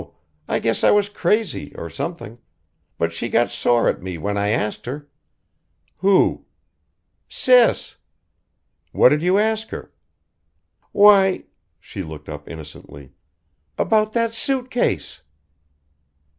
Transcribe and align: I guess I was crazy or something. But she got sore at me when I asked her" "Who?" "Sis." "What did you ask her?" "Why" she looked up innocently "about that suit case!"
I 0.47 0.57
guess 0.57 0.83
I 0.83 0.89
was 0.89 1.09
crazy 1.09 1.75
or 1.75 1.87
something. 1.87 2.39
But 2.97 3.13
she 3.13 3.29
got 3.29 3.51
sore 3.51 3.87
at 3.87 4.01
me 4.01 4.17
when 4.17 4.35
I 4.35 4.49
asked 4.49 4.87
her" 4.87 5.07
"Who?" 5.99 6.45
"Sis." 7.29 7.97
"What 8.93 9.09
did 9.09 9.21
you 9.21 9.37
ask 9.37 9.69
her?" 9.69 9.91
"Why" 10.91 11.43
she 11.89 12.01
looked 12.01 12.29
up 12.29 12.49
innocently 12.49 13.11
"about 13.77 14.13
that 14.13 14.33
suit 14.33 14.71
case!" 14.71 15.21